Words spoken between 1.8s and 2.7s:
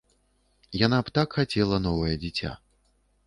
новае дзіця.